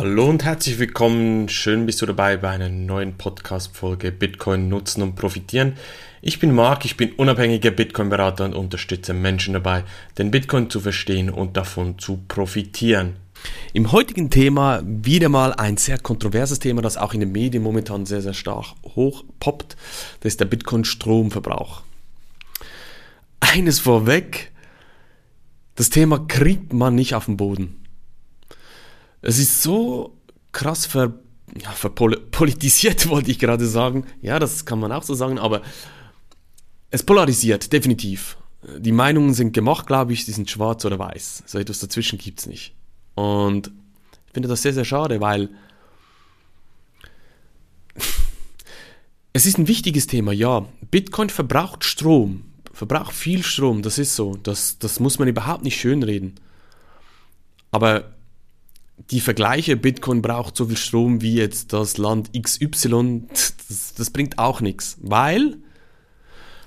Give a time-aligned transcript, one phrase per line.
[0.00, 1.50] Hallo und herzlich willkommen.
[1.50, 5.74] Schön bist du dabei bei einer neuen Podcast-Folge Bitcoin nutzen und profitieren.
[6.22, 9.84] Ich bin Marc, ich bin unabhängiger Bitcoin-Berater und unterstütze Menschen dabei,
[10.16, 13.16] den Bitcoin zu verstehen und davon zu profitieren.
[13.74, 18.06] Im heutigen Thema wieder mal ein sehr kontroverses Thema, das auch in den Medien momentan
[18.06, 19.76] sehr, sehr stark hochpoppt.
[20.20, 21.82] Das ist der Bitcoin-Stromverbrauch.
[23.40, 24.50] Eines vorweg,
[25.74, 27.79] das Thema kriegt man nicht auf den Boden.
[29.22, 30.16] Es ist so
[30.52, 31.12] krass ver,
[31.60, 34.06] ja, verpolitisiert, wollte ich gerade sagen.
[34.22, 35.62] Ja, das kann man auch so sagen, aber
[36.90, 38.36] es polarisiert, definitiv.
[38.78, 41.44] Die Meinungen sind gemacht, glaube ich, sie sind schwarz oder weiß.
[41.46, 42.74] So etwas dazwischen gibt es nicht.
[43.14, 43.68] Und
[44.26, 45.48] ich finde das sehr, sehr schade, weil
[49.32, 50.66] es ist ein wichtiges Thema, ja.
[50.90, 54.36] Bitcoin verbraucht Strom, verbraucht viel Strom, das ist so.
[54.42, 56.34] Das, das muss man überhaupt nicht schönreden.
[57.70, 58.14] Aber
[59.10, 64.38] die Vergleiche, Bitcoin braucht so viel Strom wie jetzt das Land XY, das, das bringt
[64.38, 65.56] auch nichts, weil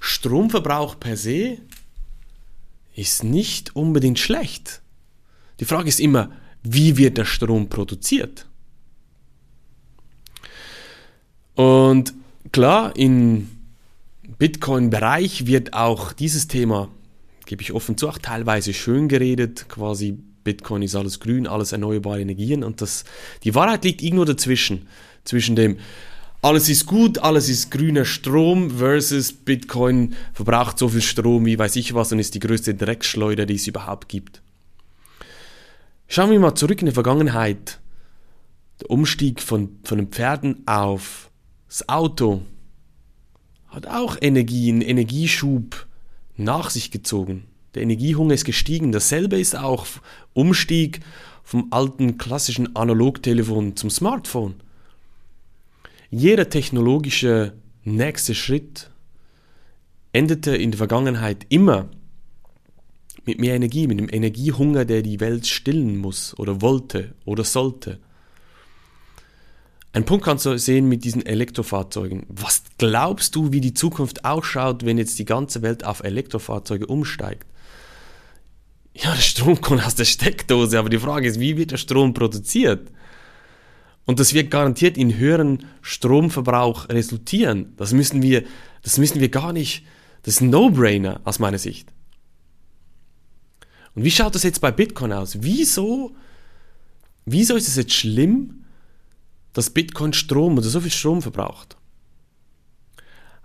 [0.00, 1.58] Stromverbrauch per se
[2.94, 4.82] ist nicht unbedingt schlecht.
[5.58, 6.30] Die Frage ist immer,
[6.62, 8.46] wie wird der Strom produziert?
[11.54, 12.14] Und
[12.52, 13.48] klar, im
[14.38, 16.88] Bitcoin-Bereich wird auch dieses Thema,
[17.44, 22.20] gebe ich offen zu, auch teilweise schön geredet, quasi Bitcoin ist alles grün, alles erneuerbare
[22.20, 23.04] Energien und das,
[23.44, 24.88] die Wahrheit liegt irgendwo dazwischen.
[25.24, 25.78] Zwischen dem,
[26.42, 31.76] alles ist gut, alles ist grüner Strom versus Bitcoin verbraucht so viel Strom wie weiß
[31.76, 34.40] ich was und ist die größte Dreckschleuder, die es überhaupt gibt.
[36.08, 37.78] Schauen wir mal zurück in die Vergangenheit.
[38.80, 41.30] Der Umstieg von, von den Pferden auf
[41.68, 42.42] das Auto
[43.68, 45.86] hat auch Energie, einen Energieschub
[46.36, 47.44] nach sich gezogen.
[47.74, 48.92] Der Energiehunger ist gestiegen.
[48.92, 49.86] Dasselbe ist auch
[50.32, 51.00] Umstieg
[51.42, 54.54] vom alten klassischen Analogtelefon zum Smartphone.
[56.10, 57.52] Jeder technologische
[57.84, 58.90] nächste Schritt
[60.12, 61.88] endete in der Vergangenheit immer
[63.24, 68.00] mit mehr Energie, mit dem Energiehunger, der die Welt stillen muss oder wollte oder sollte.
[69.92, 72.24] Ein Punkt kannst du sehen mit diesen Elektrofahrzeugen.
[72.28, 77.46] Was glaubst du, wie die Zukunft ausschaut, wenn jetzt die ganze Welt auf Elektrofahrzeuge umsteigt?
[79.02, 82.12] Ja, der Strom kommt aus der Steckdose, aber die Frage ist, wie wird der Strom
[82.12, 82.90] produziert?
[84.04, 87.72] Und das wird garantiert in höheren Stromverbrauch resultieren.
[87.76, 88.44] Das müssen wir,
[88.82, 89.84] das müssen wir gar nicht,
[90.22, 91.92] das ist ein No-Brainer aus meiner Sicht.
[93.94, 95.38] Und wie schaut das jetzt bei Bitcoin aus?
[95.40, 96.14] Wieso,
[97.24, 98.64] wieso ist es jetzt schlimm,
[99.54, 101.76] dass Bitcoin Strom oder so viel Strom verbraucht?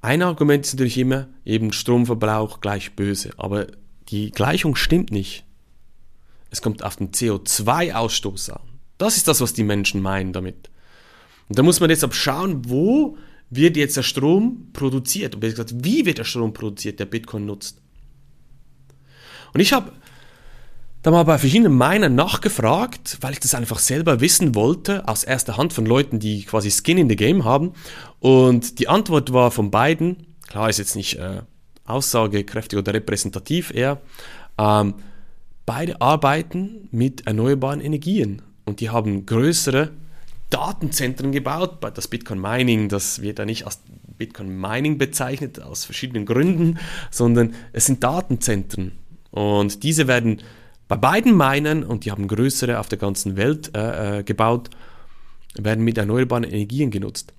[0.00, 3.32] Ein Argument ist natürlich immer, eben Stromverbrauch gleich böse.
[3.36, 3.66] Aber
[4.10, 5.44] die Gleichung stimmt nicht.
[6.50, 8.62] Es kommt auf den CO2-Ausstoß an.
[8.98, 10.70] Das ist das, was die Menschen meinen damit.
[11.48, 13.16] Und da muss man deshalb schauen, wo
[13.50, 15.34] wird jetzt der Strom produziert?
[15.34, 17.80] Und gesagt, wie wird der Strom produziert, der Bitcoin nutzt?
[19.52, 19.92] Und ich habe
[21.02, 25.56] da mal bei verschiedenen Minern nachgefragt, weil ich das einfach selber wissen wollte, aus erster
[25.56, 27.72] Hand von Leuten, die quasi Skin in the Game haben.
[28.18, 31.42] Und die Antwort war von beiden, klar ist jetzt nicht äh,
[31.90, 34.00] aussagekräftig oder repräsentativ eher.
[34.58, 34.94] Ähm,
[35.66, 39.90] beide arbeiten mit erneuerbaren Energien und die haben größere
[40.50, 41.78] Datenzentren gebaut.
[41.94, 43.80] Das Bitcoin Mining, das wird ja nicht als
[44.18, 46.78] Bitcoin Mining bezeichnet, aus verschiedenen Gründen,
[47.10, 48.92] sondern es sind Datenzentren.
[49.30, 50.42] Und diese werden
[50.88, 54.70] bei beiden Minern, und die haben größere auf der ganzen Welt äh, äh gebaut,
[55.54, 57.32] werden mit erneuerbaren Energien genutzt.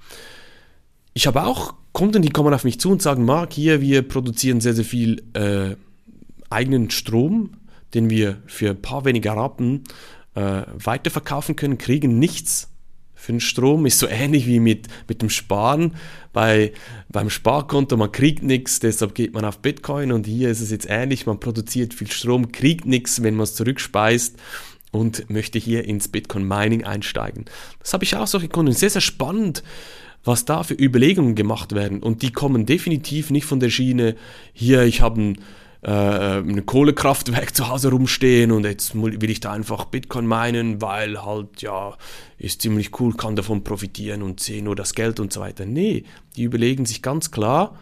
[1.14, 4.62] Ich habe auch Kunden, die kommen auf mich zu und sagen, Marc, hier, wir produzieren
[4.62, 5.76] sehr, sehr viel äh,
[6.50, 7.52] eigenen Strom,
[7.94, 9.84] den wir für ein paar weniger Rappen
[10.36, 12.70] äh, weiterverkaufen können, kriegen nichts
[13.14, 13.86] für den Strom.
[13.86, 15.96] Ist so ähnlich wie mit, mit dem Sparen
[16.34, 16.72] bei,
[17.10, 17.98] beim Sparkonto.
[17.98, 21.26] Man kriegt nichts, deshalb geht man auf Bitcoin und hier ist es jetzt ähnlich.
[21.26, 24.38] Man produziert viel Strom, kriegt nichts, wenn man es zurückspeist
[24.92, 27.46] und möchte hier ins Bitcoin Mining einsteigen.
[27.80, 28.74] Das habe ich auch solche Kunden.
[28.74, 29.64] Sehr, sehr spannend
[30.24, 32.02] was da für Überlegungen gemacht werden.
[32.02, 34.16] Und die kommen definitiv nicht von der Schiene,
[34.54, 35.38] hier, ich habe ein,
[35.82, 41.24] äh, ein Kohlekraftwerk zu Hause rumstehen und jetzt will ich da einfach Bitcoin meinen, weil
[41.26, 41.96] halt, ja,
[42.38, 45.66] ist ziemlich cool, kann davon profitieren und sehe nur das Geld und so weiter.
[45.66, 46.04] Nee,
[46.36, 47.80] die überlegen sich ganz klar,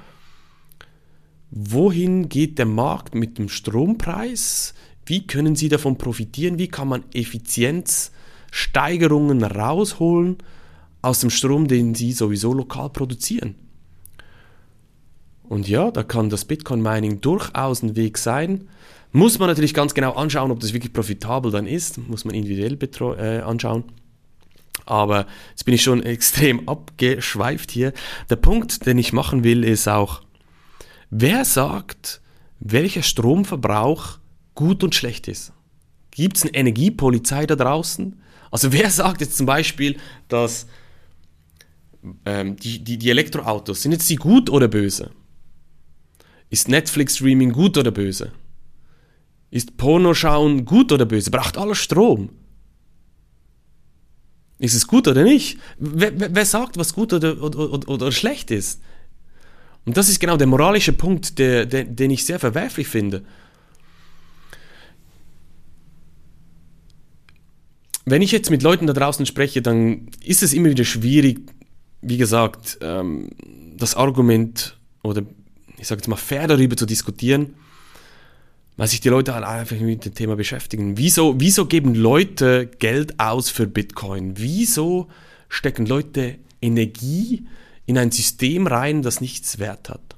[1.52, 4.74] wohin geht der Markt mit dem Strompreis?
[5.06, 6.60] Wie können sie davon profitieren?
[6.60, 10.38] Wie kann man Effizienzsteigerungen rausholen?
[11.02, 13.56] Aus dem Strom, den sie sowieso lokal produzieren.
[15.44, 18.68] Und ja, da kann das Bitcoin-Mining durchaus ein Weg sein.
[19.12, 21.98] Muss man natürlich ganz genau anschauen, ob das wirklich profitabel dann ist.
[22.08, 22.78] Muss man individuell
[23.18, 23.86] äh, anschauen.
[24.86, 27.94] Aber jetzt bin ich schon extrem abgeschweift hier.
[28.30, 30.22] Der Punkt, den ich machen will, ist auch,
[31.10, 32.22] wer sagt,
[32.60, 34.20] welcher Stromverbrauch
[34.54, 35.54] gut und schlecht ist?
[36.12, 38.22] Gibt es eine Energiepolizei da draußen?
[38.52, 39.98] Also wer sagt jetzt zum Beispiel,
[40.28, 40.68] dass
[42.26, 45.12] ähm, die, die, die Elektroautos, sind jetzt die gut oder böse?
[46.50, 48.32] Ist Netflix-Streaming gut oder böse?
[49.52, 51.32] Ist Pornoschauen gut oder böse?
[51.32, 52.30] Braucht alles Strom?
[54.60, 55.58] Ist es gut oder nicht?
[55.78, 58.82] Wer, wer, wer sagt, was gut oder, oder, oder, oder, schlecht ist?
[59.86, 63.24] Und das ist genau der moralische Punkt, der, der, den ich sehr verwerflich finde.
[68.06, 71.40] Wenn ich jetzt mit Leuten da draußen spreche, dann ist es immer wieder schwierig,
[72.02, 73.30] wie gesagt, ähm,
[73.78, 75.24] das Argument oder
[75.78, 77.56] ich sage jetzt mal fair darüber zu diskutieren
[78.80, 80.98] weil sich die Leute halt einfach mit dem Thema beschäftigen.
[80.98, 84.36] Wieso, wieso geben Leute Geld aus für Bitcoin?
[84.38, 85.10] Wieso
[85.50, 87.46] stecken Leute Energie
[87.86, 90.16] in ein System rein, das nichts wert hat?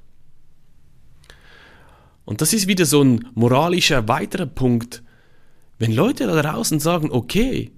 [2.24, 5.02] Und das ist wieder so ein moralischer weiterer Punkt.
[5.80, 7.72] Wenn Leute da draußen sagen, okay,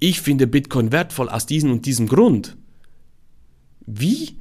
[0.00, 2.56] ich finde Bitcoin wertvoll aus diesem und diesem Grund,
[3.86, 4.38] wie,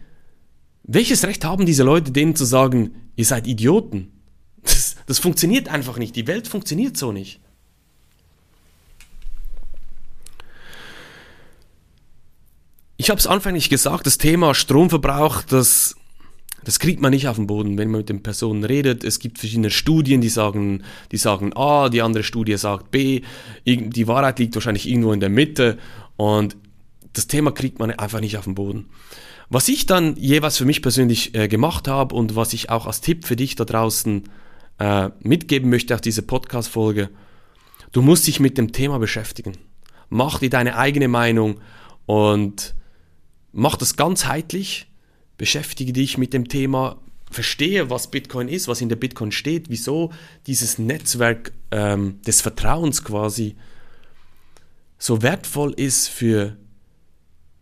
[0.83, 4.11] welches Recht haben diese Leute denen zu sagen, ihr seid Idioten?
[4.63, 6.15] Das, das funktioniert einfach nicht.
[6.15, 7.39] Die Welt funktioniert so nicht.
[12.97, 15.95] Ich habe es anfänglich gesagt, das Thema Stromverbrauch, das,
[16.65, 19.05] das kriegt man nicht auf den Boden, wenn man mit den Personen redet.
[19.05, 20.83] Es gibt verschiedene Studien, die sagen,
[21.13, 23.21] die sagen A, die andere Studie sagt B.
[23.65, 25.77] Die Wahrheit liegt wahrscheinlich irgendwo in der Mitte
[26.17, 26.57] und
[27.13, 28.89] das Thema kriegt man einfach nicht auf den Boden.
[29.49, 33.01] Was ich dann jeweils für mich persönlich äh, gemacht habe und was ich auch als
[33.01, 34.23] Tipp für dich da draußen
[34.77, 37.09] äh, mitgeben möchte, auch diese Podcast-Folge,
[37.91, 39.57] du musst dich mit dem Thema beschäftigen.
[40.09, 41.61] Mach dir deine eigene Meinung
[42.05, 42.75] und
[43.51, 44.87] mach das ganzheitlich.
[45.37, 46.97] Beschäftige dich mit dem Thema,
[47.31, 50.11] verstehe, was Bitcoin ist, was in der Bitcoin steht, wieso
[50.47, 53.55] dieses Netzwerk ähm, des Vertrauens quasi
[54.97, 56.57] so wertvoll ist für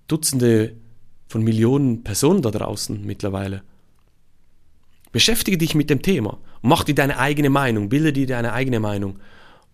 [0.07, 0.75] Dutzende
[1.27, 3.63] von Millionen Personen da draußen mittlerweile.
[5.11, 6.37] Beschäftige dich mit dem Thema.
[6.61, 9.19] Mach dir deine eigene Meinung, bilde dir deine eigene Meinung.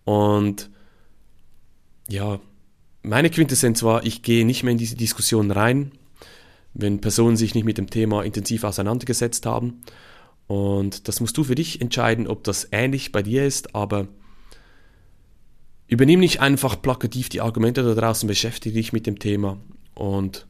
[0.04, 0.70] Und
[2.08, 2.40] ja,
[3.02, 5.92] meine Quintessenz war, ich gehe nicht mehr in diese Diskussion rein,
[6.72, 9.82] wenn Personen sich nicht mit dem Thema intensiv auseinandergesetzt haben.
[10.46, 14.08] Und das musst du für dich entscheiden, ob das ähnlich bei dir ist, aber
[15.86, 19.58] übernimm nicht einfach plakativ die Argumente da draußen, beschäftige dich mit dem Thema.
[20.04, 20.46] Und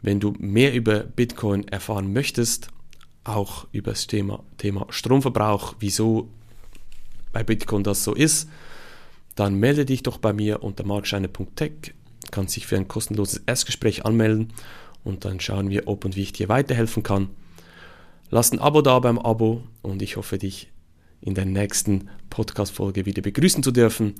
[0.00, 2.68] wenn du mehr über Bitcoin erfahren möchtest,
[3.22, 6.30] auch über das Thema, Thema Stromverbrauch, wieso
[7.34, 8.48] bei Bitcoin das so ist,
[9.34, 11.92] dann melde dich doch bei mir unter markscheiner.tech,
[12.30, 14.54] kannst dich für ein kostenloses Erstgespräch anmelden
[15.04, 17.28] und dann schauen wir, ob und wie ich dir weiterhelfen kann.
[18.30, 20.72] Lass ein Abo da beim Abo und ich hoffe, dich
[21.20, 24.14] in der nächsten Podcast-Folge wieder begrüßen zu dürfen.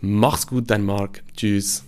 [0.00, 1.24] Mach's gut, dein Marc.
[1.36, 1.84] Tschüss.